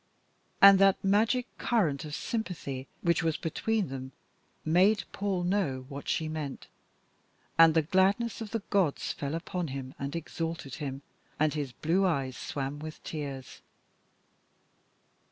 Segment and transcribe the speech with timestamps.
[0.63, 4.13] And that magic current of sympathy which was between them
[4.65, 6.65] made Paul know what she meant.
[7.55, 11.03] And the gladness of the gods fell upon him and exalted him,
[11.39, 13.61] and his blue eyes swam with tears.